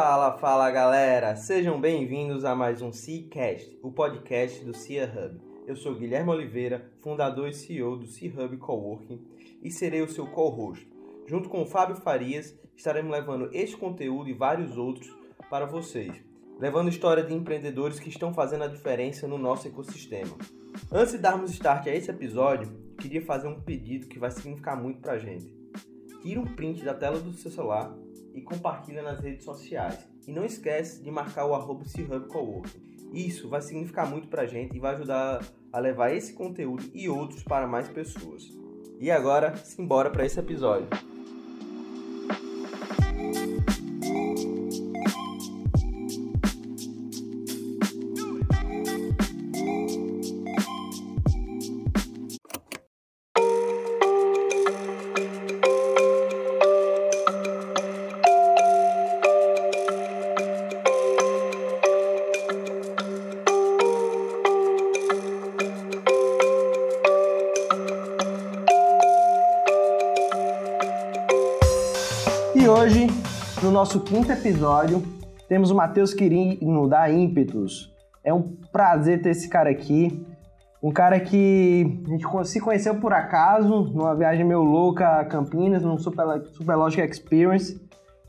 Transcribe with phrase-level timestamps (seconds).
[0.00, 1.34] Fala, fala galera!
[1.34, 5.40] Sejam bem-vindos a mais um Seacast, o podcast do Cia Hub.
[5.66, 9.20] Eu sou Guilherme Oliveira, fundador e CEO do Sea Hub Coworking
[9.60, 10.88] e serei o seu co-host.
[11.26, 15.12] Junto com o Fábio Farias, estaremos levando este conteúdo e vários outros
[15.50, 16.14] para vocês,
[16.60, 20.36] levando história de empreendedores que estão fazendo a diferença no nosso ecossistema.
[20.92, 25.00] Antes de darmos start a esse episódio, queria fazer um pedido que vai significar muito
[25.00, 25.52] para a gente.
[26.22, 27.92] Tira um print da tela do seu celular
[28.34, 30.08] e compartilha nas redes sociais.
[30.26, 31.84] E não esquece de marcar o arroba.
[33.12, 37.08] Isso vai significar muito para a gente e vai ajudar a levar esse conteúdo e
[37.08, 38.44] outros para mais pessoas.
[39.00, 40.88] E agora, simbora para esse episódio.
[73.78, 75.00] Nosso quinto episódio,
[75.48, 77.94] temos o Matheus Quirino da Ímpetus.
[78.24, 80.20] É um prazer ter esse cara aqui.
[80.82, 85.84] Um cara que a gente se conheceu por acaso, numa viagem meio louca a Campinas,
[85.84, 87.80] num Super, Superlogic Experience.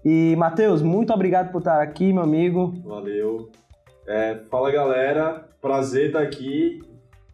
[0.05, 2.75] E, Matheus, muito obrigado por estar aqui, meu amigo.
[2.85, 3.49] Valeu.
[4.07, 5.49] É, fala, galera.
[5.59, 6.79] Prazer estar aqui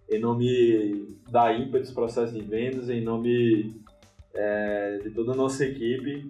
[0.10, 3.76] em nome da Ímpetus Processo de Vendas, em nome
[4.34, 6.30] é, de toda a nossa equipe.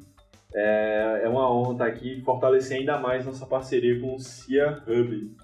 [0.57, 4.81] É, é uma honra estar aqui e fortalecer ainda mais nossa parceria com o CIA
[4.87, 5.35] Hub.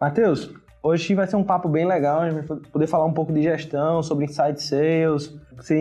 [0.00, 3.32] Matheus, hoje vai ser um papo bem legal, a gente vai poder falar um pouco
[3.32, 5.36] de gestão, sobre Inside Sales,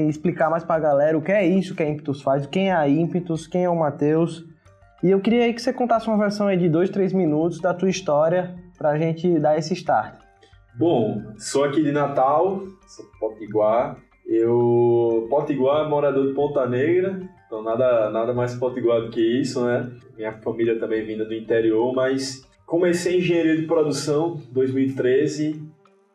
[0.09, 2.73] explicar mais para a galera o que é isso que a Impetus faz, quem é
[2.73, 4.43] a Impetus, quem é o Matheus.
[5.03, 7.89] E eu queria que você contasse uma versão aí de dois, três minutos da tua
[7.89, 10.15] história para a gente dar esse start.
[10.77, 13.97] Bom, sou aqui de Natal, sou potiguar.
[14.31, 19.91] Eu, potiguar, morador de Ponta Negra, então nada, nada mais potiguar do que isso, né?
[20.15, 25.59] Minha família também vinda do interior, mas comecei engenharia de produção 2013,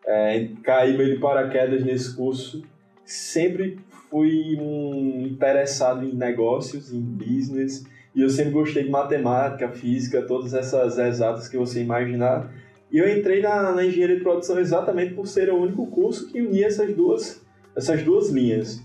[0.06, 2.62] é, caí meio de paraquedas nesse curso.
[3.04, 10.22] Sempre fui um interessado em negócios, em business, e eu sempre gostei de matemática, física,
[10.22, 12.48] todas essas exatas que você imaginar.
[12.92, 16.40] E eu entrei na, na engenharia de produção exatamente por ser o único curso que
[16.40, 17.43] unia essas duas,
[17.76, 18.82] essas duas linhas.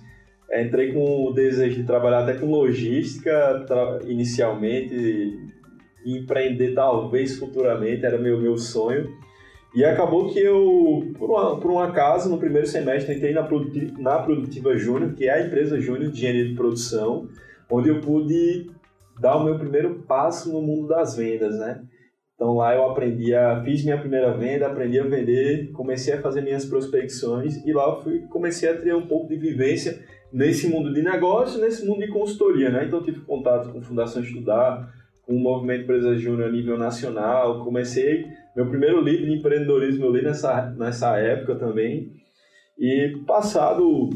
[0.51, 4.95] Entrei com o desejo de trabalhar até com logística tra inicialmente,
[6.05, 9.09] e empreender talvez futuramente, era meu, meu sonho.
[9.75, 13.93] E acabou que eu, por, uma, por um acaso, no primeiro semestre, entrei na, Produtiva,
[13.99, 17.27] na Produtiva Júnior, que é a empresa júnior de engenharia de produção,
[17.69, 18.71] onde eu pude
[19.19, 21.83] dar o meu primeiro passo no mundo das vendas, né?
[22.39, 26.39] Então lá eu aprendi a, fiz minha primeira venda, aprendi a vender, comecei a fazer
[26.39, 29.99] minhas prospecções e lá eu fui, comecei a ter um pouco de vivência
[30.31, 32.85] nesse mundo de negócio, nesse mundo de consultoria, né?
[32.85, 34.89] Então tive contato com Fundação Estudar,
[35.23, 38.25] com o Movimento Empresa Júnior a nível nacional, comecei
[38.55, 42.13] meu primeiro livro de empreendedorismo eu li nessa nessa época também
[42.79, 44.11] e passado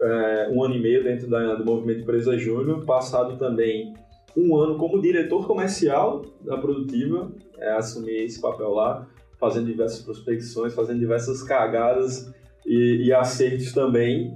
[0.00, 3.92] é, um ano e meio dentro da, do Movimento Empresa Júnior, passado também
[4.36, 9.06] um ano como diretor comercial da Produtiva, é, assumi esse papel lá,
[9.38, 12.32] fazendo diversas prospecções, fazendo diversas cagadas
[12.66, 14.34] e, e acertos também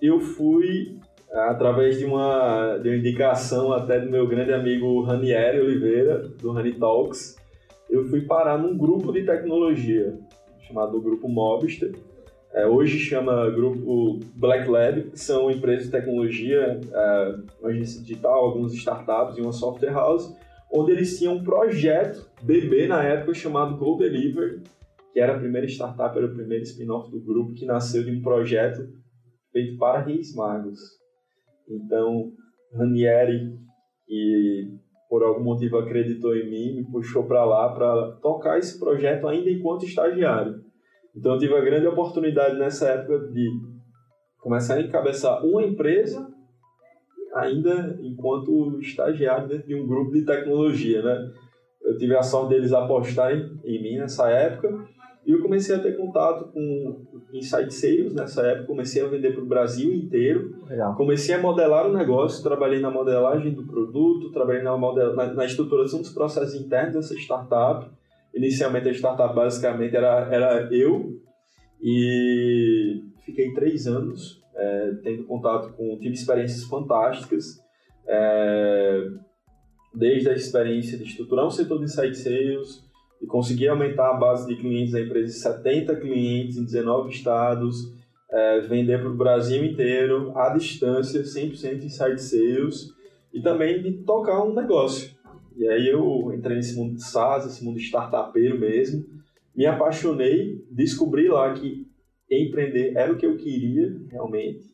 [0.00, 0.98] eu fui
[1.30, 6.72] através de uma, de uma indicação até do meu grande amigo Ranieri Oliveira, do Rani
[6.72, 7.36] Talks,
[7.88, 10.18] eu fui parar num grupo de tecnologia
[10.60, 11.92] chamado Grupo Mobster.
[12.52, 18.72] É, hoje chama Grupo Black Lab, são empresas de tecnologia, é, uma agência digital, algumas
[18.74, 20.34] startups e uma software house,
[20.72, 24.62] onde eles tinham um projeto BB na época chamado Go Deliver,
[25.12, 28.20] que era a primeira startup, era o primeiro spin-off do grupo, que nasceu de um
[28.20, 28.88] projeto
[29.52, 30.80] feito para Reis Magos.
[31.68, 32.32] Então,
[32.74, 33.58] Ranieri,
[34.06, 34.76] que
[35.08, 39.50] por algum motivo acreditou em mim, me puxou para lá para tocar esse projeto ainda
[39.50, 40.64] enquanto estagiário.
[41.14, 43.50] Então, eu tive a grande oportunidade nessa época de
[44.38, 46.26] começar a encabeçar uma empresa
[47.34, 51.30] ainda enquanto estagiário dentro de um grupo de tecnologia, né?
[51.82, 54.86] Eu tive a sorte deles apostarem em mim nessa época
[55.26, 59.42] e eu comecei a ter contato com inside sales nessa época, comecei a vender para
[59.42, 60.54] o Brasil inteiro.
[60.66, 60.94] Legal.
[60.96, 65.44] Comecei a modelar o negócio, trabalhei na modelagem do produto, trabalhei na, model, na, na
[65.44, 67.88] estruturação dos processos internos dessa startup.
[68.34, 71.20] Inicialmente a startup basicamente era, era eu
[71.82, 77.60] e fiquei três anos é, tendo contato com, tive experiências fantásticas.
[78.06, 79.08] É,
[79.94, 82.82] desde a experiência de estruturar um setor de site sales
[83.20, 87.76] e conseguir aumentar a base de clientes da empresa de 70 clientes em 19 estados,
[88.30, 92.88] é, vender para o Brasil inteiro, à distância, 100% em site sales,
[93.32, 95.10] e também de tocar um negócio.
[95.56, 99.04] E aí eu entrei nesse mundo de SaaS, esse mundo startupeiro mesmo,
[99.54, 101.86] me apaixonei, descobri lá que
[102.30, 104.64] empreender era o que eu queria realmente,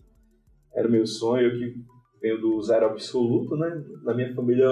[0.75, 1.75] era o meu sonho, eu que
[2.21, 3.83] venho do zero absoluto, né?
[4.03, 4.69] Na minha família,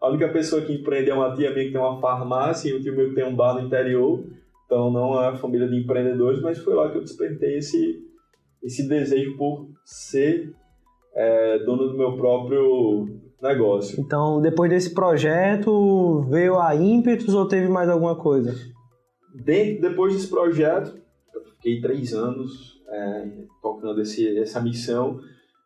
[0.00, 2.80] a única pessoa que empreende é uma tia minha que tem uma farmácia e o
[2.80, 4.24] tio meu que tem um bar no interior,
[4.66, 8.02] então não é família de empreendedores, mas foi lá que eu despertei esse,
[8.62, 10.54] esse desejo por ser
[11.14, 13.06] é, dono do meu próprio
[13.42, 14.00] negócio.
[14.00, 18.54] Então, depois desse projeto, veio a ímpetus ou teve mais alguma coisa?
[19.34, 20.94] Dentro, depois desse projeto,
[21.34, 23.28] eu fiquei três anos é,
[23.60, 25.18] tocando esse, essa missão.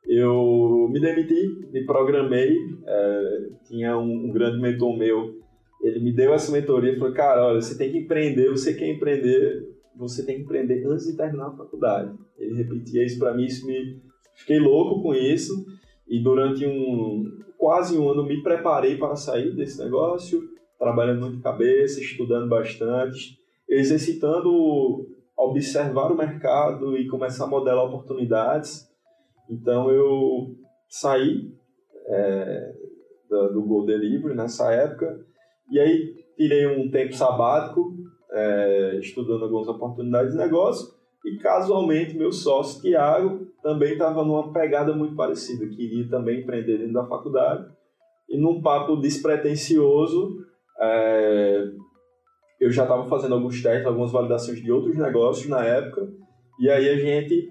[0.07, 2.57] Eu me demiti, me programei,
[2.87, 5.35] é, tinha um, um, grande mentor meu,
[5.83, 8.89] ele me deu essa mentoria e falou, cara, olha, você tem que empreender, você quer
[8.89, 12.17] empreender, você tem que empreender antes de terminar a faculdade.
[12.39, 14.01] Ele repetia isso para mim, isso me
[14.37, 15.67] fiquei louco com isso
[16.07, 17.25] e durante um
[17.59, 20.43] quase um ano me preparei para sair desse negócio,
[20.79, 23.39] trabalhando muito de cabeça, estudando bastante,
[23.69, 25.07] exercitando
[25.37, 28.89] observar o mercado e começar a modelar oportunidades.
[29.51, 30.57] Então eu
[30.89, 31.53] saí
[32.07, 32.75] é,
[33.29, 35.21] do, do Gold Delivery nessa época
[35.71, 37.95] e aí tirei um tempo sabático
[38.33, 40.95] é, estudando algumas oportunidades de negócio
[41.25, 46.93] e casualmente meu sócio Tiago também estava numa pegada muito parecida, queria também empreender dentro
[46.93, 47.67] da faculdade
[48.29, 50.39] e num papo despretensioso
[50.81, 51.65] é,
[52.61, 56.09] eu já estava fazendo alguns testes, algumas validações de outros negócios na época
[56.61, 57.51] e aí a gente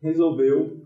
[0.00, 0.80] resolveu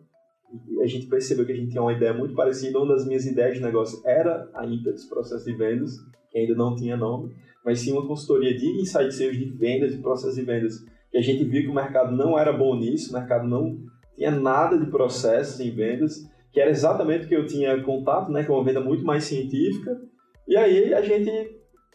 [0.82, 2.78] a gente percebeu que a gente tinha uma ideia muito parecida.
[2.78, 5.96] Uma das minhas ideias de negócio era a Impetus Processo de Vendas,
[6.30, 7.34] que ainda não tinha nome,
[7.64, 11.20] mas sim uma consultoria de insight sales de vendas e processo de vendas que a
[11.20, 14.86] gente viu que o mercado não era bom nisso, o mercado não tinha nada de
[14.86, 18.64] processos em vendas, que era exatamente o que eu tinha contato, né, que é uma
[18.64, 20.00] venda muito mais científica.
[20.46, 21.30] E aí a gente,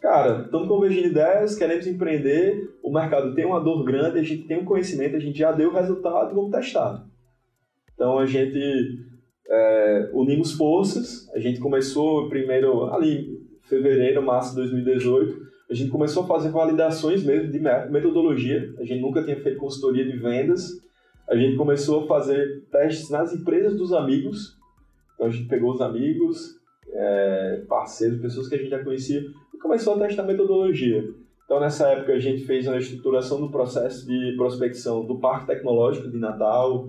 [0.00, 4.58] cara, estamos convergindo ideias, queremos empreender, o mercado tem uma dor grande, a gente tem
[4.58, 7.06] um conhecimento, a gente já deu o resultado, vamos testar.
[7.94, 8.98] Então a gente
[9.48, 16.24] é, unimos forças, a gente começou primeiro ali fevereiro, março de 2018, a gente começou
[16.24, 18.74] a fazer validações mesmo de metodologia.
[18.78, 20.68] A gente nunca tinha feito consultoria de vendas.
[21.28, 24.58] A gente começou a fazer testes nas empresas dos amigos.
[25.14, 26.58] Então a gente pegou os amigos,
[26.92, 29.22] é, parceiros, pessoas que a gente já conhecia
[29.54, 31.04] e começou a testar metodologia.
[31.44, 36.08] Então nessa época a gente fez uma estruturação do processo de prospecção do Parque Tecnológico
[36.08, 36.88] de Natal,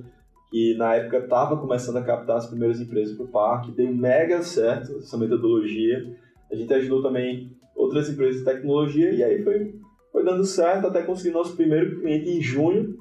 [0.49, 3.71] que na época estava começando a captar as primeiras empresas para o parque.
[3.71, 6.15] Deu mega certo essa metodologia.
[6.51, 9.75] A gente ajudou também outras empresas de tecnologia, e aí foi,
[10.11, 12.97] foi dando certo até conseguir nosso primeiro cliente em junho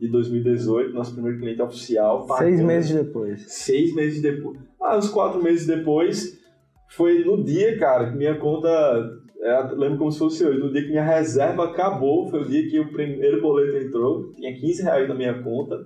[0.00, 2.26] de 2018, nosso primeiro cliente oficial.
[2.38, 3.44] Seis meses depois.
[3.46, 4.58] Seis meses depois.
[4.80, 6.38] Ah, uns quatro meses depois,
[6.88, 8.68] foi no dia, cara, que minha conta.
[9.42, 12.68] É, lembro como se fosse hoje, no dia que minha reserva acabou, foi o dia
[12.68, 15.84] que o primeiro boleto entrou, tinha 15 reais na minha conta.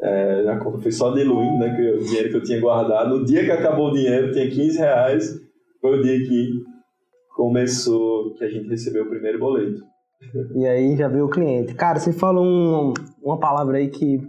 [0.00, 3.18] É, a conta foi só diluindo, né, que o dinheiro que eu tinha guardado.
[3.18, 5.48] No dia que acabou o dinheiro, tinha 15 reais
[5.80, 6.50] foi o dia que
[7.34, 9.80] começou, que a gente recebeu o primeiro boleto.
[10.54, 11.74] E aí já veio o cliente.
[11.74, 14.20] Cara, você falou um, uma palavra aí que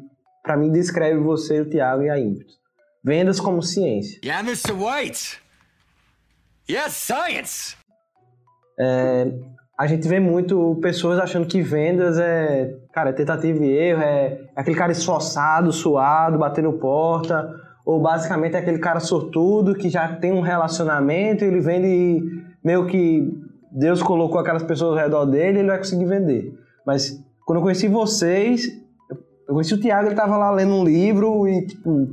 [0.44, 2.60] para mim descreve você, o Thiago e a Ímpetus.
[3.04, 4.20] Vendas como ciência.
[4.24, 4.74] Yeah, Mr.
[4.74, 5.42] White.
[6.70, 7.76] Yes, science.
[8.80, 9.32] É,
[9.78, 14.42] a gente vê muito pessoas achando que vendas é, cara, é tentativa e erro, é,
[14.56, 17.50] é aquele cara esforçado, suado, batendo porta,
[17.86, 23.49] ou basicamente é aquele cara sortudo que já tem um relacionamento, ele vende meio que
[23.72, 26.54] Deus colocou aquelas pessoas ao redor dele e ele vai conseguir vender.
[26.86, 28.68] Mas quando eu conheci vocês,
[29.48, 32.08] eu conheci o Tiago, ele estava lá lendo um livro e, tipo,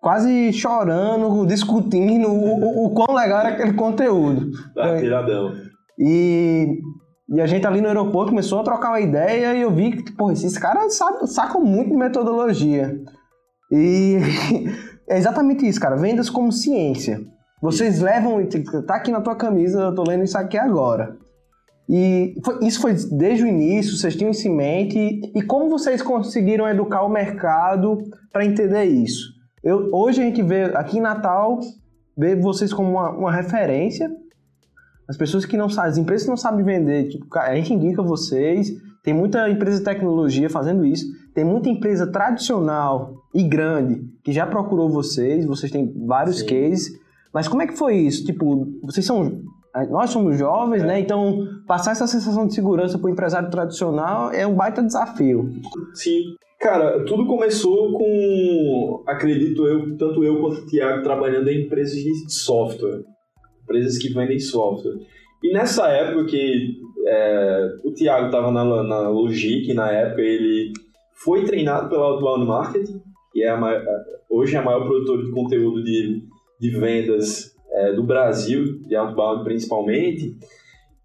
[0.00, 4.50] quase chorando, discutindo o, o, o quão legal era aquele conteúdo.
[4.74, 5.54] Tá, tiradão.
[5.98, 6.80] E,
[7.30, 10.12] e a gente ali no aeroporto começou a trocar uma ideia e eu vi que,
[10.12, 12.94] pô, esses caras sacam muito de metodologia.
[13.70, 14.18] E
[15.08, 15.96] é exatamente isso, cara.
[15.96, 17.20] Vendas como ciência.
[17.60, 18.46] Vocês levam.
[18.86, 21.16] Tá aqui na tua camisa, eu tô lendo isso aqui agora.
[21.88, 24.98] E foi, isso foi desde o início, vocês tinham isso em mente.
[24.98, 27.98] E, e como vocês conseguiram educar o mercado
[28.30, 29.32] para entender isso?
[29.64, 31.58] Eu, hoje a gente vê aqui em Natal,
[32.16, 34.10] vê vocês como uma, uma referência.
[35.08, 38.02] As pessoas que não sabem, as empresas que não sabem vender, tipo, a gente indica
[38.02, 38.70] vocês.
[39.02, 41.06] Tem muita empresa de tecnologia fazendo isso.
[41.34, 45.46] Tem muita empresa tradicional e grande que já procurou vocês.
[45.46, 46.46] Vocês têm vários Sim.
[46.46, 46.90] cases.
[47.32, 48.24] Mas como é que foi isso?
[48.24, 49.42] Tipo, vocês são.
[49.90, 50.86] Nós somos jovens, é.
[50.86, 51.00] né?
[51.00, 55.50] Então, passar essa sensação de segurança para o empresário tradicional é um baita desafio.
[55.94, 56.22] Sim.
[56.58, 62.32] Cara, tudo começou com, acredito eu, tanto eu quanto o Thiago trabalhando em empresas de
[62.32, 63.04] software.
[63.62, 64.98] Empresas que vendem software.
[65.42, 70.72] E nessa época que é, o Thiago estava na, na Logic, na época ele
[71.14, 73.00] foi treinado pela Outbound Marketing,
[73.32, 73.84] que é a maior,
[74.28, 76.22] hoje é a maior produtora de conteúdo de,
[76.60, 80.36] de vendas é, do Brasil, de Outbound principalmente.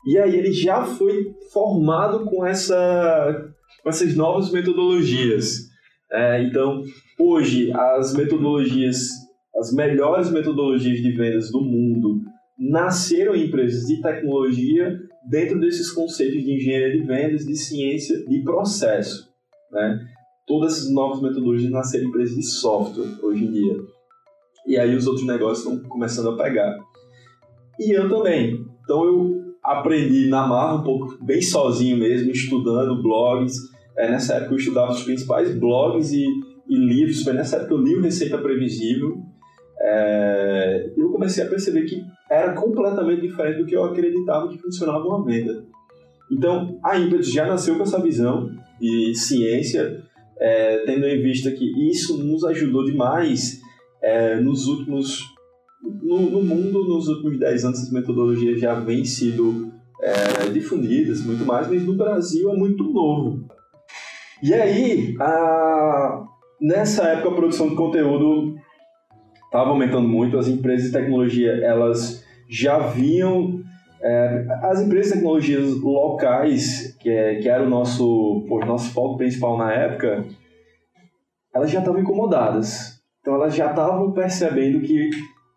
[0.06, 5.70] E aí ele já foi formado com, essa, com essas novas metodologias.
[6.12, 6.84] É, então,
[7.20, 9.08] hoje, as metodologias,
[9.56, 12.22] as melhores metodologias de vendas do mundo
[12.58, 18.44] nasceram em empresas de tecnologia dentro desses conceitos de engenharia de vendas, de ciência, de
[18.44, 19.30] processo.
[19.72, 20.00] Né?
[20.46, 23.78] Todas essas novas metodologias nasceram em empresas de software hoje em dia.
[24.66, 26.78] E aí os outros negócios estão começando a pegar.
[27.80, 28.66] E eu também.
[28.84, 33.56] Então eu aprendi na marra um pouco, bem sozinho mesmo, estudando blogs.
[33.98, 36.26] É, nessa época eu estudava os principais blogs e,
[36.70, 37.24] e livros.
[37.24, 39.18] Foi nessa época eu li o Receita Previsível.
[39.80, 45.06] É, eu comecei a perceber que era completamente diferente do que eu acreditava que funcionava
[45.06, 45.66] uma venda.
[46.32, 50.02] Então, a Impetus já nasceu com essa visão de ciência,
[50.40, 53.62] é, tendo em vista que isso nos ajudou demais
[54.04, 55.34] é, nos últimos...
[55.82, 61.46] No, no, mundo, nos últimos 10 anos, as metodologias já vêm sido é, difundidas muito
[61.46, 63.46] mais, mas no Brasil é muito novo.
[64.42, 66.26] E aí, a,
[66.62, 68.56] nessa época, a produção de conteúdo
[69.46, 73.62] estava aumentando muito, as empresas de tecnologia, elas já vinham
[74.02, 79.18] é, as empresas de tecnologias locais, que, é, que era o nosso, pô, nosso foco
[79.18, 80.26] principal na época,
[81.54, 82.93] elas já estavam incomodadas.
[83.24, 85.10] Então elas já estavam percebendo que,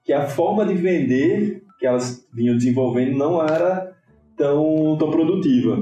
[0.04, 3.92] que a forma de vender que elas vinham desenvolvendo não era
[4.36, 5.76] tão, tão produtiva.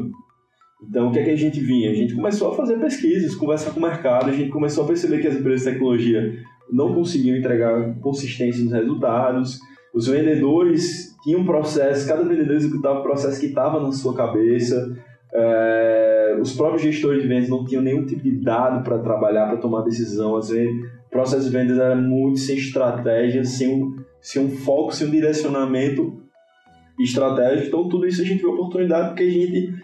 [0.82, 1.90] Então o que é que a gente vinha?
[1.90, 5.20] A gente começou a fazer pesquisas, conversar com o mercado, a gente começou a perceber
[5.20, 6.38] que as empresas de tecnologia
[6.72, 9.60] não conseguiam entregar consistência nos resultados,
[9.94, 14.96] os vendedores tinham um processo, cada vendedor executava um processo que estava na sua cabeça.
[15.32, 19.56] É, os próprios gestores de vendas não tinham nenhum tipo de dado para trabalhar, para
[19.58, 20.36] tomar decisão.
[20.36, 24.92] Às vezes, o processo de vendas era muito sem estratégia, sem um, sem um foco,
[24.92, 26.20] sem um direcionamento
[26.98, 27.68] estratégico.
[27.68, 29.74] Então, tudo isso a gente viu oportunidade porque a gente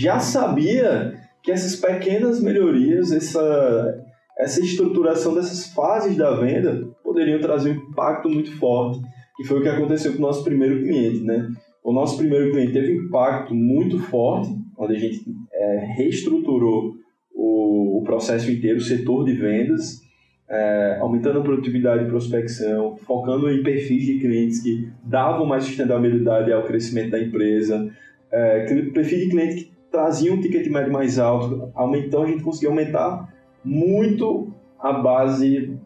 [0.00, 4.02] já sabia que essas pequenas melhorias, essa,
[4.38, 8.98] essa estruturação dessas fases da venda poderiam trazer um impacto muito forte
[9.38, 11.48] que foi o que aconteceu com o nosso primeiro cliente, né?
[11.84, 16.96] O nosso primeiro cliente teve um impacto muito forte, onde a gente é, reestruturou
[17.32, 20.00] o, o, processo inteiro, o setor de vendas,
[20.48, 26.52] é, aumentando a produtividade de prospecção, focando em perfis de clientes que davam mais sustentabilidade
[26.52, 27.90] ao crescimento da empresa,
[28.30, 32.70] é, perfil de cliente que trazia um ticket médio mais alto, aumentou, a gente conseguiu
[32.70, 35.76] aumentar muito a base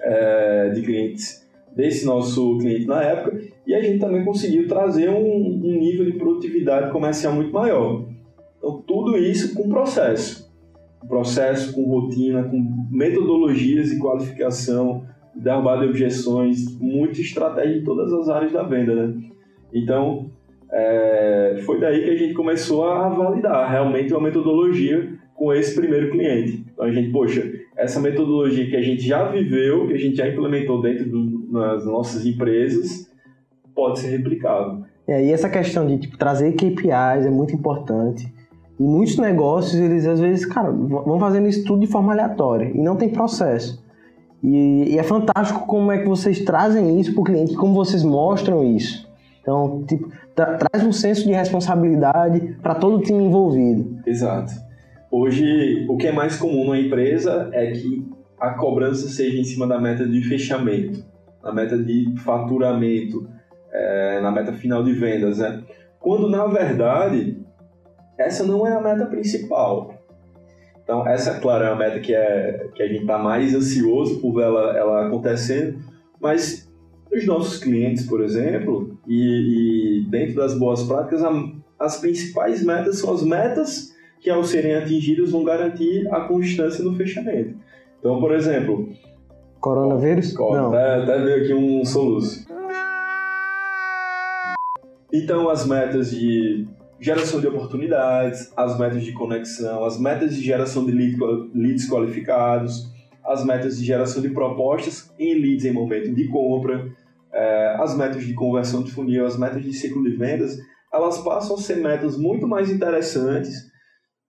[0.00, 5.14] é, de clientes desse nosso cliente na época e a gente também conseguiu trazer um,
[5.16, 8.04] um nível de produtividade comercial muito maior.
[8.58, 10.49] Então, tudo isso com processo.
[11.08, 15.04] Processo com rotina, com metodologias de qualificação,
[15.34, 19.14] derrubada de objeções, muita estratégia em todas as áreas da venda, né?
[19.72, 20.30] Então,
[20.70, 26.10] é, foi daí que a gente começou a validar realmente uma metodologia com esse primeiro
[26.10, 26.64] cliente.
[26.72, 30.28] Então, a gente, poxa, essa metodologia que a gente já viveu, que a gente já
[30.28, 31.08] implementou dentro
[31.50, 33.10] das nossas empresas,
[33.74, 34.84] pode ser replicável.
[35.08, 38.30] É, e essa questão de tipo, trazer KPIs é muito importante.
[38.80, 42.78] E muitos negócios, eles às vezes, cara, vão fazendo isso tudo de forma aleatória e
[42.78, 43.84] não tem processo.
[44.42, 48.02] E, e é fantástico como é que vocês trazem isso para o cliente, como vocês
[48.02, 49.06] mostram isso.
[49.42, 53.98] Então, tipo, tra traz um senso de responsabilidade para todo o time envolvido.
[54.06, 54.50] Exato.
[55.10, 58.08] Hoje, o que é mais comum na empresa é que
[58.40, 61.04] a cobrança seja em cima da meta de fechamento,
[61.42, 63.28] na meta de faturamento,
[63.70, 65.62] é, na meta final de vendas, né?
[65.98, 67.39] Quando, na verdade,
[68.20, 69.94] essa não é a meta principal.
[70.82, 74.34] Então, essa, claro, é a meta que, é, que a gente está mais ansioso por
[74.34, 75.78] ver ela, ela acontecendo,
[76.20, 76.68] mas
[77.12, 81.30] os nossos clientes, por exemplo, e, e dentro das boas práticas, a,
[81.78, 86.94] as principais metas são as metas que ao serem atingidos vão garantir a constância no
[86.96, 87.54] fechamento.
[87.98, 88.88] Então, por exemplo...
[89.60, 90.34] Coronavírus?
[90.38, 90.68] Ó, Não.
[90.68, 92.46] Até, até veio aqui um soluço.
[95.12, 96.66] Então, as metas de
[97.00, 102.90] geração de oportunidades, as metas de conexão, as metas de geração de leads qualificados,
[103.24, 106.92] as metas de geração de propostas em leads em momento de compra,
[107.32, 110.58] é, as metas de conversão de funil, as metas de ciclo de vendas,
[110.92, 113.70] elas passam a ser metas muito mais interessantes.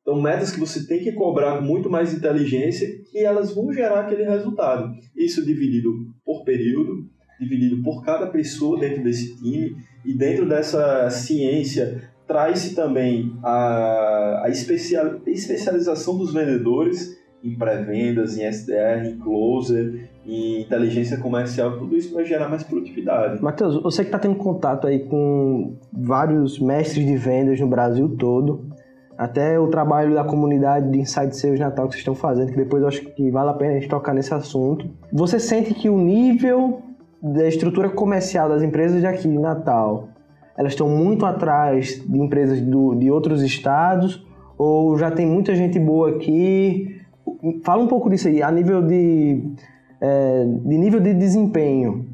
[0.01, 4.01] Então, metas que você tem que cobrar com muito mais inteligência e elas vão gerar
[4.01, 4.93] aquele resultado.
[5.15, 5.91] Isso dividido
[6.23, 7.05] por período,
[7.39, 9.75] dividido por cada pessoa dentro desse time
[10.05, 18.45] e dentro dessa ciência traz-se também a, a especial, especialização dos vendedores em pré-vendas, em
[18.45, 23.41] SDR, em closer, em inteligência comercial, tudo isso vai gerar mais produtividade.
[23.41, 28.69] Matheus, você que está tendo contato aí com vários mestres de vendas no Brasil todo,
[29.17, 32.81] até o trabalho da comunidade de Inside Sales Natal que vocês estão fazendo, que depois
[32.81, 34.89] eu acho que vale a pena a gente tocar nesse assunto.
[35.11, 36.81] Você sente que o nível
[37.21, 40.10] da estrutura comercial das empresas aqui de Natal,
[40.61, 44.23] elas estão muito atrás de empresas do, de outros estados,
[44.59, 47.01] ou já tem muita gente boa aqui?
[47.63, 49.41] Fala um pouco disso aí, a nível de,
[49.99, 52.07] é, de nível de desempenho.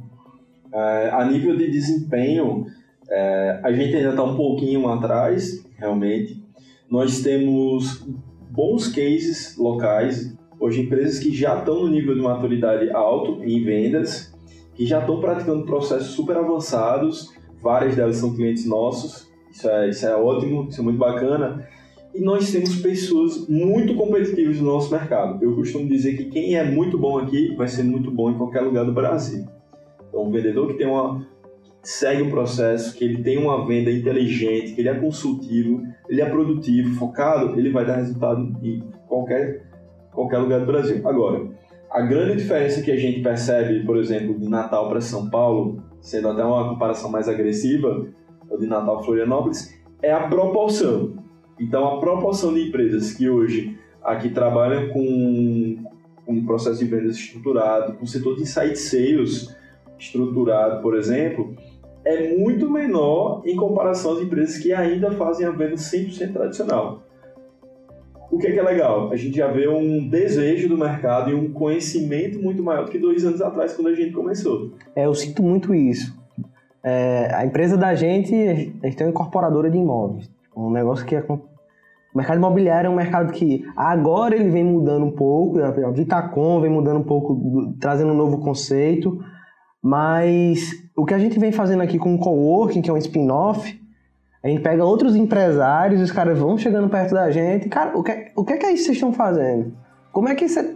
[0.73, 2.65] É, a nível de desempenho,
[3.09, 6.41] é, a gente ainda está um pouquinho atrás, realmente.
[6.89, 8.07] Nós temos
[8.49, 14.33] bons cases locais, hoje empresas que já estão no nível de maturidade alto em vendas,
[14.73, 20.05] que já estão praticando processos super avançados, várias delas são clientes nossos, isso é, isso
[20.05, 21.67] é ótimo, isso é muito bacana.
[22.13, 25.43] E nós temos pessoas muito competitivas no nosso mercado.
[25.43, 28.61] Eu costumo dizer que quem é muito bom aqui vai ser muito bom em qualquer
[28.61, 29.45] lugar do Brasil.
[30.07, 31.25] Então, um vendedor que tem uma
[31.87, 36.29] segue um processo, que ele tem uma venda inteligente, que ele é consultivo, ele é
[36.29, 39.63] produtivo, focado, ele vai dar resultado em qualquer,
[40.11, 41.01] qualquer lugar do Brasil.
[41.07, 41.47] Agora,
[41.89, 46.29] a grande diferença que a gente percebe, por exemplo, de Natal para São Paulo, sendo
[46.29, 48.07] até uma comparação mais agressiva,
[48.57, 51.17] de Natal Florianópolis, é a proporção.
[51.59, 55.83] Então, a proporção de empresas que hoje aqui trabalham com,
[56.25, 59.53] um processo de vendas estruturado, com o setor de insight sales
[59.99, 61.55] estruturado, por exemplo,
[62.05, 67.03] é muito menor em comparação às empresas que ainda fazem a venda 100% tradicional.
[68.29, 69.11] O que é, que é legal?
[69.11, 72.99] A gente já vê um desejo do mercado e um conhecimento muito maior do que
[72.99, 74.73] dois anos atrás, quando a gente começou.
[74.95, 76.15] É, eu sinto muito isso.
[76.83, 78.53] É, a empresa da gente, a
[78.87, 80.29] gente tem uma incorporadora de imóveis.
[80.55, 81.23] Um negócio que é.
[81.29, 86.59] O mercado imobiliário é um mercado que agora ele vem mudando um pouco, a Vitacom
[86.61, 89.19] vem mudando um pouco, trazendo um novo conceito,
[89.83, 93.79] mas o que a gente vem fazendo aqui com o coworking, que é um spin-off,
[94.43, 97.67] a gente pega outros empresários, os caras vão chegando perto da gente.
[97.69, 99.73] Cara, o que, o que é que é isso que vocês estão fazendo?
[100.11, 100.75] Como é que é...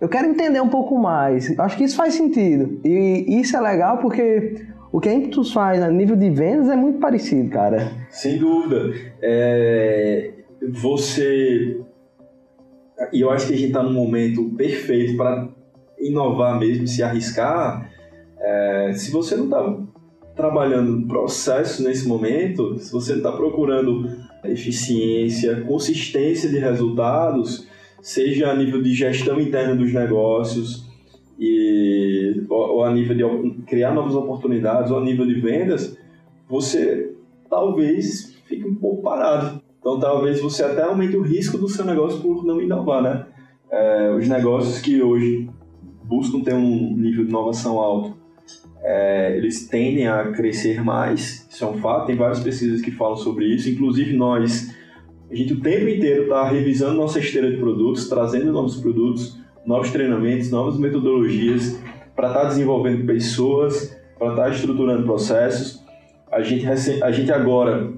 [0.00, 1.58] Eu quero entender um pouco mais.
[1.58, 2.80] Acho que isso faz sentido.
[2.84, 6.76] E isso é legal porque o que a Impetus faz a nível de vendas é
[6.76, 7.92] muito parecido, cara.
[8.08, 8.94] Sem dúvida.
[9.20, 10.30] É...
[10.72, 11.80] Você.
[13.12, 15.48] E eu acho que a gente está num momento perfeito para
[15.98, 17.90] inovar mesmo, se arriscar
[18.40, 19.76] é, se você não está
[20.40, 24.08] trabalhando processo nesse momento, se você está procurando
[24.42, 27.68] eficiência, consistência de resultados,
[28.00, 30.88] seja a nível de gestão interna dos negócios,
[31.38, 35.96] e, ou, ou a nível de criar novas oportunidades, ou a nível de vendas,
[36.48, 37.12] você
[37.50, 39.60] talvez fique um pouco parado.
[39.78, 43.26] Então, talvez você até aumente o risco do seu negócio por não inovar, né?
[43.70, 45.48] É, os negócios que hoje
[46.04, 48.19] buscam ter um nível de inovação alto
[48.82, 53.16] é, eles tendem a crescer mais, isso é um fato, tem várias pesquisas que falam
[53.16, 54.74] sobre isso, inclusive nós,
[55.30, 59.90] a gente o tempo inteiro está revisando nossa esteira de produtos, trazendo novos produtos, novos
[59.90, 61.78] treinamentos, novas metodologias,
[62.16, 65.82] para estar tá desenvolvendo pessoas, para estar tá estruturando processos.
[66.30, 67.92] A gente, a gente agora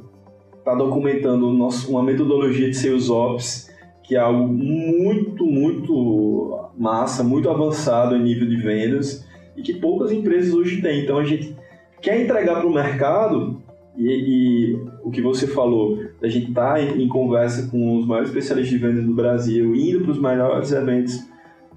[0.59, 3.71] está documentando nosso, uma metodologia de Sales Ops,
[4.03, 10.11] que é algo muito, muito massa, muito avançado em nível de vendas, e que poucas
[10.13, 11.03] empresas hoje têm.
[11.03, 11.57] Então a gente
[12.01, 13.63] quer entregar para o mercado
[13.97, 18.31] e, e, o que você falou, a gente está em, em, conversa com os maiores
[18.31, 21.21] especialistas de vendas do Brasil, indo para os melhores eventos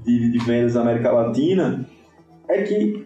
[0.04, 1.86] de, de vendas da América Latina,
[2.48, 3.06] é que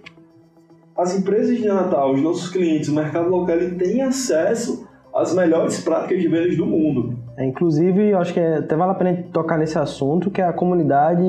[0.96, 5.80] as empresas de Natal, os nossos clientes, o mercado local, ele tem acesso às melhores
[5.82, 7.18] práticas de vendas do mundo.
[7.38, 10.46] É, inclusive, eu acho que é, até vale a pena tocar nesse assunto, que é
[10.46, 11.24] a comunidade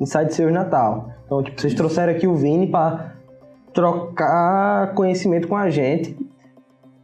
[0.00, 1.10] Inside Sales Natal.
[1.26, 3.14] Então, tipo, vocês trouxeram aqui o Vini para
[3.72, 6.16] trocar conhecimento com a gente.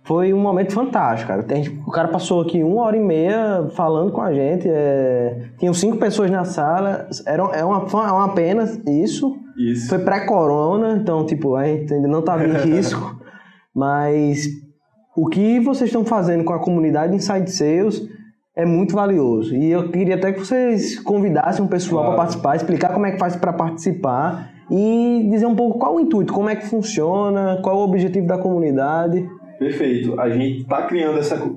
[0.05, 1.44] Foi um momento fantástico, cara.
[1.85, 4.68] O cara passou aqui uma hora e meia falando com a gente.
[4.68, 5.48] É...
[5.59, 7.09] Tinham cinco pessoas na sala.
[7.26, 9.37] Era, é uma, é uma pena isso.
[9.59, 9.88] Isso.
[9.88, 13.16] Foi pré-corona, então, tipo, a gente ainda não estava em risco.
[13.74, 14.46] mas
[15.16, 18.07] o que vocês estão fazendo com a comunidade Inside Sales
[18.55, 19.57] é muito valioso.
[19.57, 22.16] E eu queria até que vocês convidassem um pessoal claro.
[22.16, 26.00] para participar, explicar como é que faz para participar e dizer um pouco qual o
[26.00, 29.26] intuito, como é que funciona, qual o objetivo da comunidade.
[29.59, 30.20] Perfeito.
[30.20, 31.50] A gente está criando essa,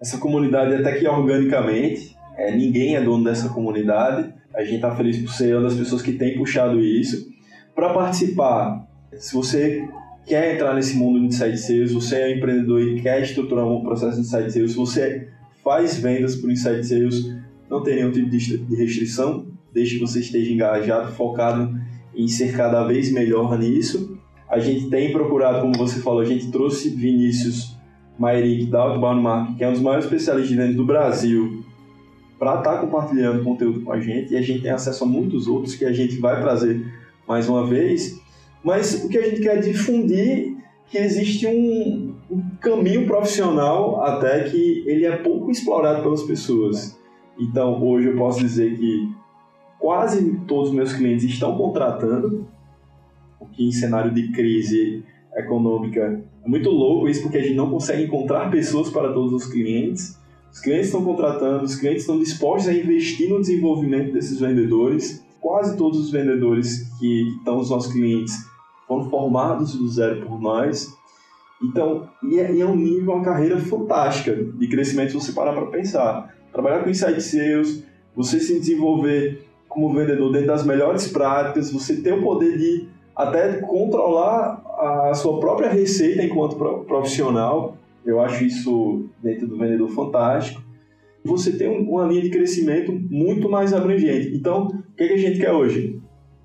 [0.00, 2.16] essa comunidade até que organicamente.
[2.34, 4.32] É, ninguém é dono dessa comunidade.
[4.54, 7.30] A gente está feliz por ser uma das pessoas que tem puxado isso.
[7.74, 9.86] Para participar, se você
[10.26, 14.16] quer entrar nesse mundo de inside sales, você é empreendedor e quer estruturar um processo
[14.16, 15.28] de inside sales, você
[15.62, 17.34] faz vendas por inside sales,
[17.70, 21.74] não tem nenhum tipo de restrição, desde que você esteja engajado, focado
[22.14, 24.18] em ser cada vez melhor nisso.
[24.48, 27.74] A gente tem procurado, como você falou, a gente trouxe Vinícius
[28.18, 31.64] Maeric da Outbound Marketing, que é um dos maiores especialistas de vendas do Brasil,
[32.38, 34.34] para estar tá compartilhando conteúdo com a gente.
[34.34, 36.84] E a gente tem acesso a muitos outros que a gente vai trazer
[37.26, 38.20] mais uma vez.
[38.62, 40.56] Mas o que a gente quer é difundir
[40.88, 46.98] que existe um, um caminho profissional até que ele é pouco explorado pelas pessoas.
[47.38, 49.10] Então, hoje eu posso dizer que
[49.78, 52.46] quase todos os meus clientes estão contratando,
[53.40, 55.02] o que em cenário de crise
[55.34, 59.46] econômica é muito louco isso, porque a gente não consegue encontrar pessoas para todos os
[59.46, 60.18] clientes.
[60.52, 65.24] Os clientes estão contratando, os clientes estão dispostos a investir no desenvolvimento desses vendedores.
[65.40, 68.51] Quase todos os vendedores que estão os nossos clientes
[68.92, 70.94] foram formados do zero por nós.
[71.62, 75.52] Então, e é, e é um nível, uma carreira fantástica de crescimento se você parar
[75.52, 76.36] para pensar.
[76.52, 82.12] Trabalhar com inside sales, você se desenvolver como vendedor dentro das melhores práticas, você ter
[82.12, 84.62] o poder de até controlar
[85.08, 87.76] a sua própria receita enquanto profissional.
[88.04, 90.60] Eu acho isso dentro do vendedor fantástico.
[91.24, 94.36] Você tem uma linha de crescimento muito mais abrangente.
[94.36, 96.01] Então, o que, é que a gente quer hoje?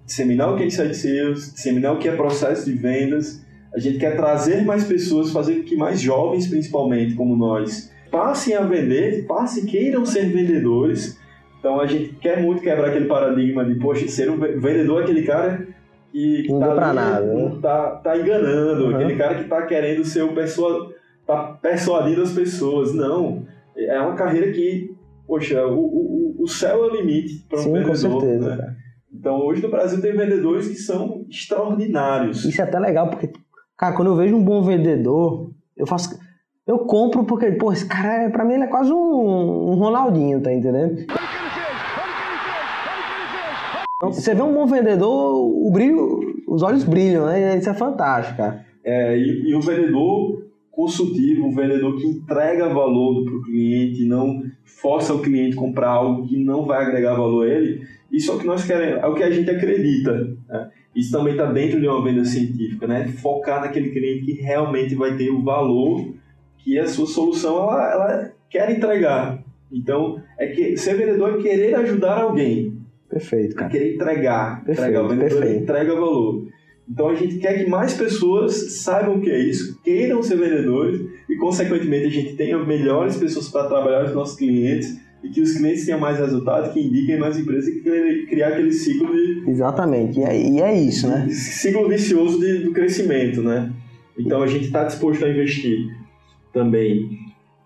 [0.08, 3.46] Disseminar o que é Inside Sales, disseminar o que é processo de vendas.
[3.76, 8.56] A gente quer trazer mais pessoas, fazer com que mais jovens, principalmente, como nós, passem
[8.56, 11.20] a vender, passem, queiram ser vendedores
[11.60, 15.24] então a gente quer muito quebrar aquele paradigma de, poxa, ser um vendedor é aquele
[15.24, 15.68] cara
[16.12, 17.60] que não tá, pra nada, né?
[17.62, 18.96] tá, tá enganando, uhum.
[18.96, 20.94] aquele cara que tá querendo ser o pessoa,
[21.26, 22.94] tá persuadindo as pessoas.
[22.94, 24.96] Não, é uma carreira que,
[25.28, 28.12] poxa, o, o, o céu é o limite para um Sim, vendedor.
[28.12, 28.76] Com certeza, né?
[29.20, 32.46] Então hoje no Brasil tem vendedores que são extraordinários.
[32.46, 33.32] Isso é até legal, porque,
[33.76, 36.20] cara, quando eu vejo um bom vendedor, eu faço.
[36.66, 40.42] Eu compro porque, pô, esse cara, é, pra mim, ele é quase um, um Ronaldinho,
[40.42, 41.06] tá entendendo?
[43.96, 47.58] Então, você vê um bom vendedor, o brilho, os olhos brilham, né?
[47.58, 48.66] Isso é fantástico, cara.
[48.84, 50.47] É, e, e o vendedor
[50.78, 55.90] consultivo, um vendedor que entrega valor para o cliente, não força o cliente a comprar
[55.90, 59.08] algo que não vai agregar valor a ele, isso é o que nós queremos, é
[59.08, 60.38] o que a gente acredita.
[60.48, 60.70] Né?
[60.96, 63.08] Isso também está dentro de uma venda científica, né?
[63.08, 66.14] Focar naquele cliente que realmente vai ter o valor
[66.60, 69.44] que a sua solução ela, ela quer entregar.
[69.72, 72.78] Então, é que ser vendedor é querer ajudar alguém.
[73.10, 73.72] Perfeito, cara.
[73.72, 75.06] querer entregar, perfeito, entregar.
[75.06, 75.64] O vendedor perfeito.
[75.64, 76.48] entrega valor.
[76.90, 81.02] Então a gente quer que mais pessoas saibam o que é isso, queiram ser vendedores
[81.30, 85.54] e, consequentemente, a gente tenha melhores pessoas para trabalhar os nossos clientes e que os
[85.54, 89.50] clientes tenham mais resultado, que indiquem mais empresas e criar aquele ciclo de.
[89.50, 91.28] Exatamente, e é, e é isso, né?
[91.30, 93.72] Ciclo vicioso de, do crescimento, né?
[94.18, 95.94] Então a gente está disposto a investir
[96.54, 97.10] também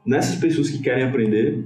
[0.05, 1.63] nessas pessoas que querem aprender.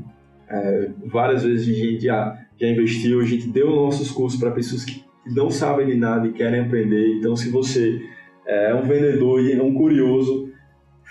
[0.50, 4.86] É, várias vezes a gente já já investiu, a gente deu nossos cursos para pessoas
[4.86, 7.18] que não sabem de nada e querem aprender.
[7.18, 8.02] Então, se você
[8.46, 10.50] é um vendedor e é um curioso,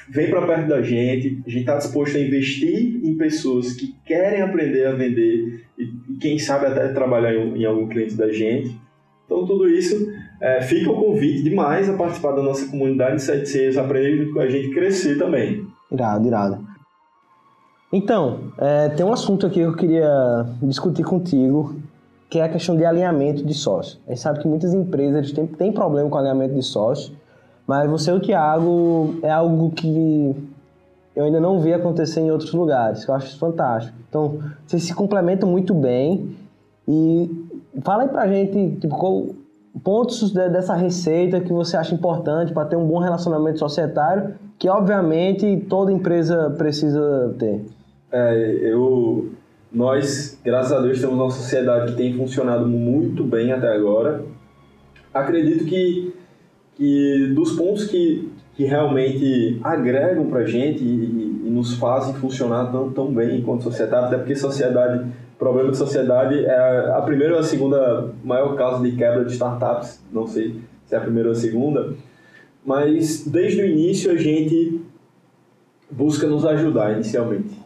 [0.08, 1.42] vem para perto da gente.
[1.46, 6.38] A gente está disposto a investir em pessoas que querem aprender a vender e, quem
[6.38, 8.78] sabe, até trabalhar em, em algum cliente da gente.
[9.24, 13.78] Então, tudo isso é, fica o convite demais a participar da nossa comunidade de 7
[13.78, 15.66] aprender com a gente crescer também.
[15.90, 16.74] Irado, irado.
[17.92, 20.08] Então, é, tem um assunto aqui que eu queria
[20.60, 21.76] discutir contigo,
[22.28, 23.98] que é a questão de alinhamento de sócio.
[24.06, 27.14] A gente sabe que muitas empresas têm, têm problema com alinhamento de sócio,
[27.66, 30.34] mas você o Thiago é algo que
[31.14, 33.96] eu ainda não vi acontecer em outros lugares, que eu acho fantástico.
[34.08, 36.36] Então, vocês se complementam muito bem
[36.88, 37.30] e
[37.82, 39.26] fala aí pra gente, tipo, qual,
[39.82, 45.64] pontos dessa receita que você acha importante para ter um bom relacionamento societário, que obviamente
[45.68, 47.64] toda empresa precisa ter.
[48.12, 49.30] É, eu,
[49.74, 54.24] nós, graças a Deus, temos uma sociedade que tem funcionado muito bem até agora.
[55.12, 56.14] Acredito que,
[56.76, 62.70] que dos pontos que, que realmente agregam para a gente e, e, nos fazem funcionar
[62.70, 65.06] tão, tão bem enquanto sociedade, até porque sociedade,
[65.36, 70.00] problema de sociedade é a primeira ou a segunda maior causa de quebra de startups,
[70.12, 71.94] não sei se é a primeira ou a segunda,
[72.64, 74.80] mas desde o início a gente
[75.90, 77.63] busca nos ajudar inicialmente.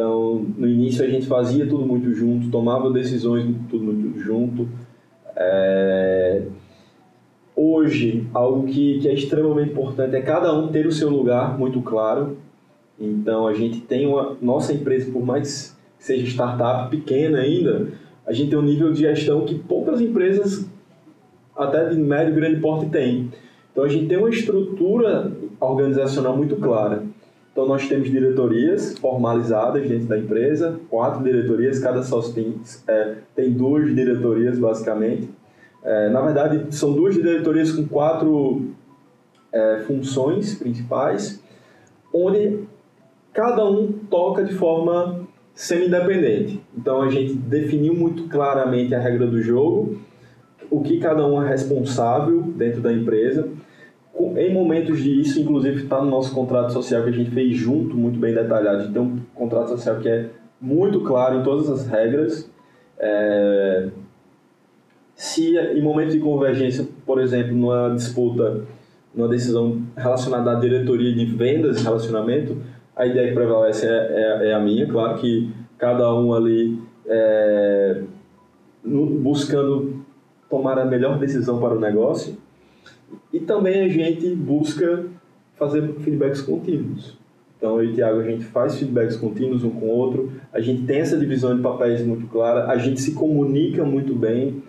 [0.00, 4.66] Então, no início a gente fazia tudo muito junto, tomava decisões tudo muito junto.
[5.36, 6.40] É...
[7.54, 11.82] hoje, algo que, que é extremamente importante é cada um ter o seu lugar muito
[11.82, 12.38] claro.
[12.98, 14.38] Então, a gente tem uma.
[14.40, 17.88] Nossa empresa, por mais que seja startup pequena ainda,
[18.26, 20.66] a gente tem um nível de gestão que poucas empresas,
[21.54, 23.30] até de médio e grande porte, têm.
[23.70, 27.02] Então, a gente tem uma estrutura organizacional muito clara.
[27.60, 33.52] Então, nós temos diretorias formalizadas dentro da empresa, quatro diretorias, cada sócio tem, é, tem
[33.52, 35.28] duas diretorias, basicamente.
[35.84, 38.70] É, na verdade, são duas diretorias com quatro
[39.52, 41.38] é, funções principais,
[42.14, 42.60] onde
[43.30, 46.62] cada um toca de forma semi-independente.
[46.74, 50.00] Então, a gente definiu muito claramente a regra do jogo,
[50.70, 53.46] o que cada um é responsável dentro da empresa,
[54.36, 57.96] em momentos de isso, inclusive está no nosso contrato social que a gente fez junto,
[57.96, 58.92] muito bem detalhado.
[58.92, 62.50] Tem um contrato social que é muito claro em todas as regras.
[62.98, 63.88] É...
[65.14, 68.62] Se em momentos de convergência, por exemplo, numa disputa,
[69.14, 72.56] numa decisão relacionada à diretoria de vendas e relacionamento,
[72.96, 74.86] a ideia que prevalece é, é, é a minha.
[74.86, 78.02] Claro que cada um ali é,
[78.84, 80.04] buscando
[80.48, 82.36] tomar a melhor decisão para o negócio
[83.32, 85.04] e também a gente busca
[85.56, 87.18] fazer feedbacks contínuos.
[87.56, 90.60] Então, eu e o Thiago, a gente faz feedbacks contínuos um com o outro, a
[90.60, 94.62] gente tem essa divisão de papéis muito clara, a gente se comunica muito bem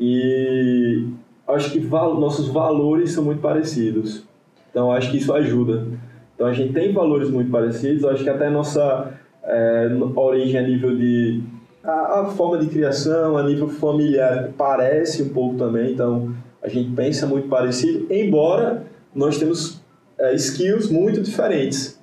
[0.00, 1.06] e
[1.46, 4.24] acho que val nossos valores são muito parecidos.
[4.68, 5.86] Então, acho que isso ajuda.
[6.34, 10.96] Então, a gente tem valores muito parecidos, acho que até nossa é, origem a nível
[10.96, 11.40] de.
[11.84, 15.92] A, a forma de criação, a nível familiar, parece um pouco também.
[15.92, 16.34] Então,
[16.64, 19.82] a gente pensa muito parecido, embora nós temos
[20.18, 22.00] é, skills muito diferentes.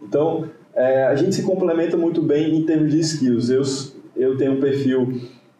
[0.00, 3.50] Então, é, a gente se complementa muito bem em termos de skills.
[3.50, 3.62] Eu,
[4.16, 5.02] eu tenho um perfil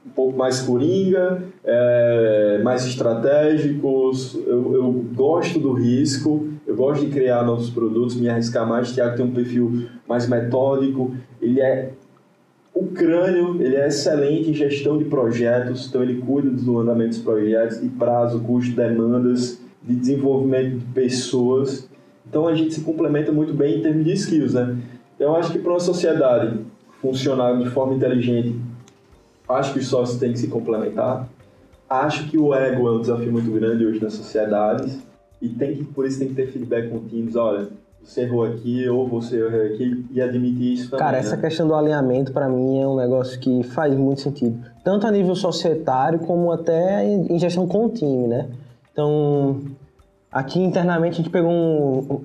[0.07, 4.13] um pouco mais coringa, é, mais estratégico,
[4.47, 8.93] eu, eu, gosto do risco, eu gosto de criar novos produtos, me arriscar mais.
[8.93, 11.91] Tiago tem um perfil mais metódico, ele é
[12.77, 17.21] o crânio ele é excelente em gestão de projetos, então ele cuida do andamento dos
[17.21, 21.89] projetos, de prazo, custo, demandas, de desenvolvimento de pessoas.
[22.29, 24.77] Então a gente se complementa muito bem em termos de skills, né?
[25.19, 26.59] Eu acho que para uma sociedade
[27.01, 28.55] funcionar de forma inteligente,
[29.49, 31.27] acho que os sócios têm que se complementar.
[31.89, 34.99] Acho que o ego é um desafio muito grande hoje nas sociedades
[35.41, 37.41] e tem que por isso tem que ter feedback contínuo.
[37.41, 37.69] Olha,
[38.07, 41.05] você errou aqui ou você errou aqui e admitir isso também.
[41.05, 41.19] Cara, né?
[41.19, 45.11] essa questão do alinhamento para mim é um negócio que faz muito sentido, tanto a
[45.11, 48.49] nível societário como até em gestão com o time, né?
[48.93, 49.61] Então,
[50.31, 52.21] aqui internamente a gente pegou um.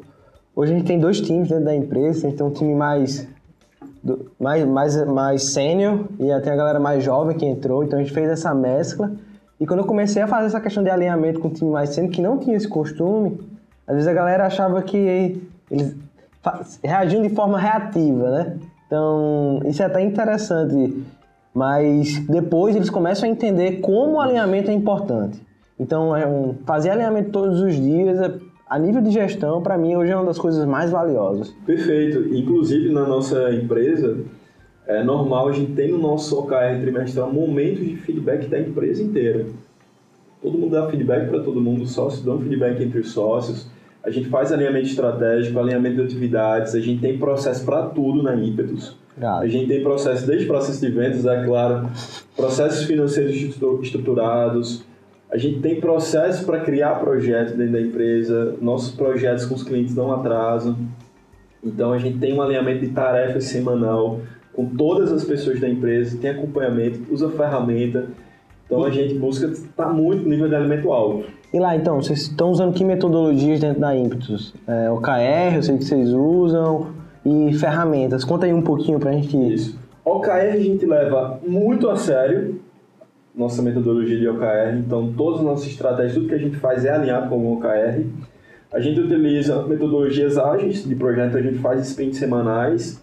[0.55, 3.27] Hoje a gente tem dois times dentro da empresa, a gente tem um time mais
[4.39, 8.13] mais, mais, mais sênior e tem a galera mais jovem que entrou, então a gente
[8.13, 9.11] fez essa mescla.
[9.59, 12.11] E quando eu comecei a fazer essa questão de alinhamento com o time mais sênior,
[12.11, 13.39] que não tinha esse costume,
[13.85, 15.41] às vezes a galera achava que
[15.71, 15.95] eles
[16.83, 18.57] reagiam de forma reativa, né?
[18.85, 21.01] Então, isso é até interessante,
[21.53, 25.41] mas depois eles começam a entender como o alinhamento é importante.
[25.79, 26.25] Então, é
[26.65, 28.33] fazer alinhamento todos os dias, é,
[28.69, 31.53] a nível de gestão, para mim, hoje é uma das coisas mais valiosas.
[31.65, 32.35] Perfeito.
[32.35, 34.17] Inclusive, na nossa empresa,
[34.85, 39.45] é normal a gente ter no nosso OKR trimestral momentos de feedback da empresa inteira.
[40.41, 43.69] Todo mundo dá feedback para todo mundo, os sócios dão feedback entre os sócios
[44.03, 48.35] a gente faz alinhamento estratégico, alinhamento de atividades, a gente tem processo para tudo na
[48.35, 48.97] Ímpetus.
[49.39, 51.89] A gente tem processo, desde processo de vendas, é claro,
[52.35, 53.35] processos financeiros
[53.81, 54.83] estruturados,
[55.31, 59.95] a gente tem processo para criar projetos dentro da empresa, nossos projetos com os clientes
[59.95, 60.75] não atrasam.
[61.63, 64.19] Então a gente tem um alinhamento de tarefas semanal
[64.51, 68.07] com todas as pessoas da empresa, tem acompanhamento, usa ferramenta.
[68.65, 71.25] Então a gente busca estar tá muito no nível de alimento alto.
[71.53, 74.53] E lá, então, vocês estão usando que metodologias dentro da Impetus?
[74.65, 76.87] É, OKR, eu sei que vocês usam,
[77.25, 78.23] e ferramentas.
[78.23, 79.53] Conta aí um pouquinho pra gente.
[79.53, 79.79] Isso.
[80.03, 82.59] OKR a gente leva muito a sério,
[83.35, 86.89] nossa metodologia de OKR, então todas as nossas estratégias, tudo que a gente faz é
[86.89, 88.03] alinhado com o OKR.
[88.73, 93.01] A gente utiliza metodologias ágeis de projeto, a gente faz sprints semanais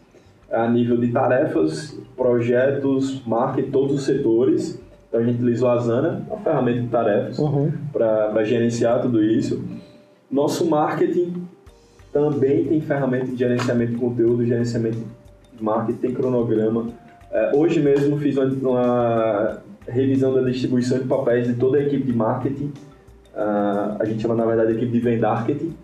[0.50, 4.80] a nível de tarefas, projetos, marketing, todos os setores.
[5.08, 7.72] Então a gente utiliza o Asana, uma ferramenta de tarefas, uhum.
[7.92, 9.64] para gerenciar tudo isso.
[10.30, 11.48] Nosso marketing
[12.12, 14.98] também tem ferramenta de gerenciamento de conteúdo, gerenciamento
[15.52, 16.88] de marketing, tem cronograma.
[17.30, 22.04] É, hoje mesmo fiz uma, uma, revisão da distribuição de papéis de toda a equipe
[22.04, 22.72] de marketing.
[23.34, 25.74] Uh, a gente chama, na verdade, a equipe de vendarketing.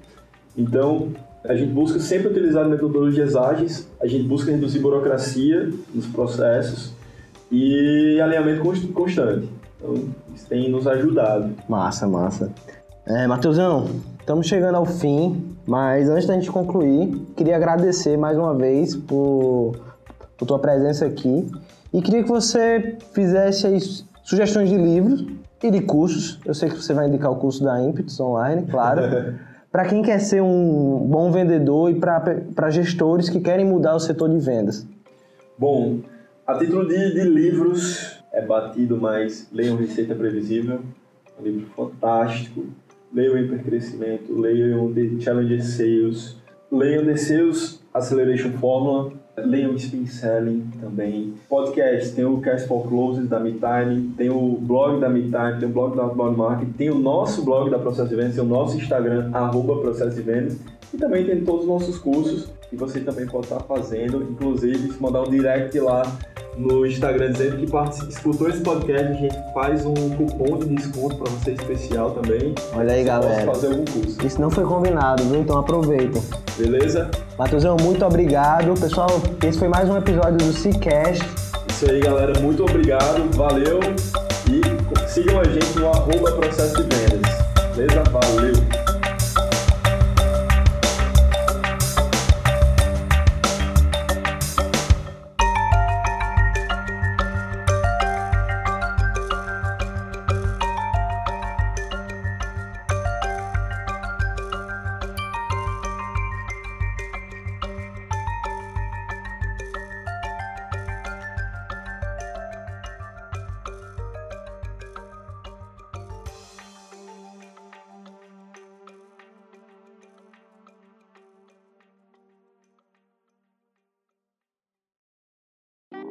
[0.56, 1.12] Então,
[1.44, 6.92] a gente busca sempre utilizar metodologias ágeis, a gente busca reduzir burocracia nos processos
[7.50, 9.48] e alinhamento constante.
[9.78, 9.94] Então,
[10.34, 11.50] isso tem nos ajudado.
[11.68, 12.50] Massa, massa.
[13.06, 13.86] É, Matheusão,
[14.18, 19.76] estamos chegando ao fim, mas antes da gente concluir, queria agradecer mais uma vez por,
[20.38, 21.50] por tua presença aqui
[21.92, 23.78] e queria que você fizesse aí
[24.22, 25.26] sugestões de livros
[25.62, 26.40] e de cursos.
[26.44, 29.02] Eu sei que você vai indicar o curso da Impetus Online, claro.
[29.70, 34.30] para quem quer ser um bom vendedor e para gestores que querem mudar o setor
[34.30, 34.86] de vendas.
[35.58, 35.98] Bom,
[36.46, 40.80] a título de, de livros, é batido, mas leiam Receita Previsível,
[41.38, 42.66] um livro fantástico.
[43.12, 46.36] Leiam Hipercrescimento, leiam The Challenger Sales,
[46.70, 51.32] leiam The Sales Acceleration Formula, leiam Spin Selling também.
[51.48, 55.72] Podcast, tem o Cast for Closes da MeTime, tem o blog da MeTime, tem o
[55.72, 58.76] blog da Outbound Market, tem o nosso blog da Processo de Vendas, tem o nosso
[58.76, 60.58] Instagram, arroba Processo de Vendas,
[60.92, 65.00] e também tem todos os nossos cursos que você também pode estar fazendo, inclusive se
[65.00, 66.02] mandar um direct lá
[66.56, 71.30] no Instagram dizendo que escutou esse podcast, a gente faz um cupom de desconto para
[71.32, 72.54] você especial também.
[72.74, 73.46] Olha aí, galera.
[73.46, 74.26] fazer algum curso.
[74.26, 75.40] Isso não foi combinado, viu?
[75.40, 76.20] Então aproveita.
[76.56, 77.10] Beleza?
[77.38, 78.78] Matheusão, muito obrigado.
[78.80, 79.08] Pessoal,
[79.44, 81.24] esse foi mais um episódio do Seacast.
[81.68, 82.38] Isso aí, galera.
[82.40, 83.28] Muito obrigado.
[83.36, 83.80] Valeu.
[84.48, 87.32] E sigam a gente no arroba processo de vendas.
[87.74, 88.02] Beleza?
[88.10, 88.83] Valeu.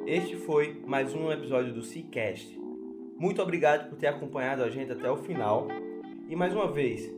[0.05, 2.59] Este foi mais um episódio do Seacast.
[3.17, 5.69] Muito obrigado por ter acompanhado a gente até o final.
[6.27, 7.09] E mais uma vez,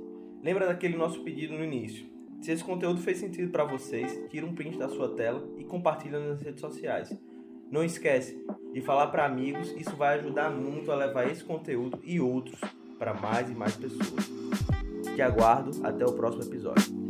[0.44, 2.06] lembra daquele nosso pedido no início.
[2.42, 6.20] Se esse conteúdo fez sentido para vocês, tira um print da sua tela e compartilha
[6.20, 7.12] nas redes sociais.
[7.72, 12.20] Não esquece de falar para amigos, isso vai ajudar muito a levar esse conteúdo e
[12.20, 12.60] outros
[13.00, 14.30] para mais e mais pessoas.
[15.16, 17.05] Te aguardo até o próximo episódio.